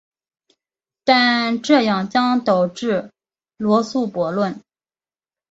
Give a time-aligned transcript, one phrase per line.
[1.03, 3.11] 但这样将导致
[3.57, 4.59] 罗素悖论。